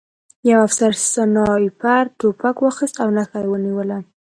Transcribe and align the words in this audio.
یوه 0.49 0.63
افسر 0.67 0.91
سنایپر 1.11 2.03
توپک 2.19 2.55
واخیست 2.63 2.95
او 3.03 3.09
نښه 3.17 3.37
یې 3.41 3.47
ونیوله 3.49 3.97